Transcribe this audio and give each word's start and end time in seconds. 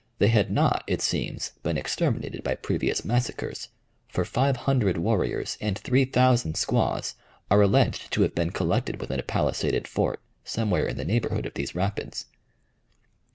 They 0.17 0.29
had 0.29 0.49
not, 0.49 0.83
it 0.87 0.99
seems, 1.03 1.51
been 1.61 1.77
exterminated 1.77 2.43
by 2.43 2.55
previous 2.55 3.05
massacres, 3.05 3.69
for 4.07 4.25
five 4.25 4.57
hundred 4.65 4.97
warriors 4.97 5.59
and 5.61 5.77
three 5.77 6.05
thousand 6.05 6.57
squaws 6.57 7.13
are 7.51 7.61
alleged 7.61 8.09
to 8.13 8.23
have 8.23 8.33
been 8.33 8.49
collected 8.49 8.99
within 8.99 9.19
a 9.19 9.21
palisaded 9.21 9.87
fort, 9.87 10.19
somewhere 10.43 10.87
in 10.87 10.97
the 10.97 11.05
neighborhood 11.05 11.45
of 11.45 11.53
these 11.53 11.75
rapids. 11.75 12.25